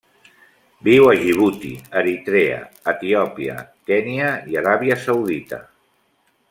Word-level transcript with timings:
Viu 0.87 1.09
a 1.09 1.11
Djibouti, 1.19 1.69
Eritrea, 2.01 2.57
Etiòpia, 2.95 3.61
Kenya 3.91 4.35
i 4.55 4.61
Aràbia 4.63 5.03
Saudita. 5.07 5.67